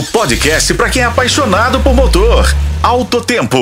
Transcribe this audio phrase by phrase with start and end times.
[0.00, 2.46] O podcast para quem é apaixonado por motor.
[2.82, 3.58] Alto Tempo.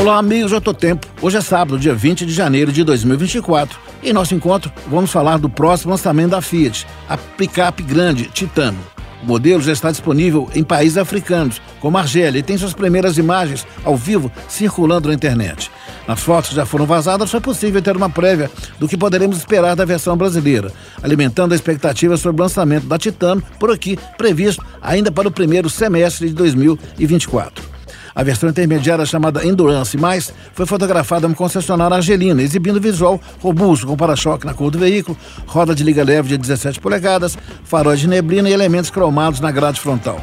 [0.00, 1.06] Olá, amigos do Tempo.
[1.20, 3.78] Hoje é sábado, dia 20 de janeiro de 2024.
[4.02, 8.78] E em nosso encontro, vamos falar do próximo lançamento da Fiat, a picape grande Titano.
[9.22, 13.66] O modelo já está disponível em países africanos, como Argélia, e tem suas primeiras imagens
[13.84, 15.70] ao vivo circulando na internet.
[16.06, 19.74] Nas fotos que já foram vazadas, foi possível ter uma prévia do que poderemos esperar
[19.74, 25.10] da versão brasileira, alimentando a expectativa sobre o lançamento da Titano, por aqui previsto ainda
[25.10, 27.76] para o primeiro semestre de 2024.
[28.14, 33.94] A versão intermediária chamada Endurance Mais foi fotografada no concessionário argelina, exibindo visual robusto com
[33.94, 38.48] para-choque na cor do veículo, roda de liga leve de 17 polegadas, faróis de neblina
[38.48, 40.18] e elementos cromados na grade frontal.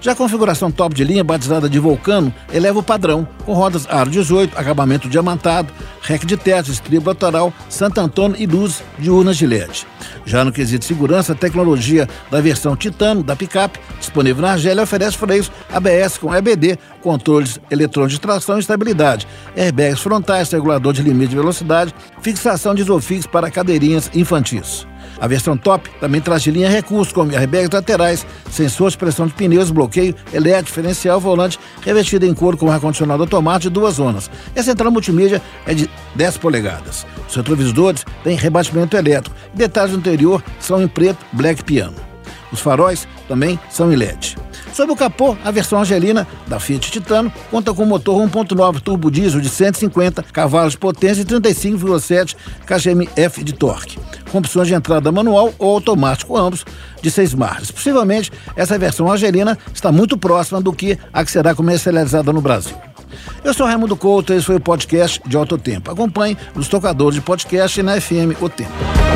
[0.00, 4.08] Já a configuração top de linha, batizada de Vulcano, eleva o padrão, com rodas aro
[4.08, 9.86] 18, acabamento diamantado, rec de teto, estribo lateral, Santo Antônio e luz de LED.
[10.24, 15.18] Já no quesito segurança, a tecnologia da versão Titano da picape, disponível na Argélia, oferece
[15.18, 19.26] freios ABS com EBD, controles eletrônicos de tração e estabilidade,
[19.56, 24.86] airbags frontais, regulador de limite de velocidade, fixação de isofix para cadeirinhas infantis.
[25.20, 29.34] A versão top também traz de linha recursos como airbags laterais, sensor de pressão de
[29.34, 34.30] pneus, bloqueio elétrico, diferencial, volante revestido em couro com ar-condicionado automático de duas zonas.
[34.54, 37.06] E a central multimídia é de 10 polegadas.
[37.28, 41.96] Os retrovisores têm rebatimento elétrico detalhes do interior são em preto, black piano.
[42.50, 44.36] Os faróis também são em LED.
[44.72, 49.40] Sob o capô, a versão angelina da Fiat Titano conta com motor 1.9 turbo diesel
[49.40, 55.52] de 150 cavalos de potência e 35,7 kgm-F de torque, com opções de entrada manual
[55.58, 56.64] ou automático, ambos
[57.02, 57.70] de seis marchas.
[57.70, 62.76] Possivelmente, essa versão angelina está muito próxima do que a que será comercializada no Brasil.
[63.42, 65.90] Eu sou Raimundo Couto, esse foi o podcast de Alto Tempo.
[65.90, 69.07] Acompanhe nos tocadores de podcast e na FM O Tempo.